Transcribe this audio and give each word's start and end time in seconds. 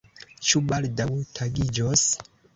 Ĉu 0.51 0.61
baldaŭ 0.71 1.07
tagiĝos? 1.41 2.09